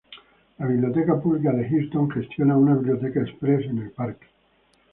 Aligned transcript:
La 0.57 0.65
Biblioteca 0.65 1.21
Pública 1.21 1.51
de 1.53 1.69
Houston 1.69 2.09
gestiona 2.09 2.57
una 2.57 2.73
biblioteca 2.73 3.19
"express" 3.21 3.65
en 3.69 3.77
el 3.83 3.91
parque. 3.91 4.25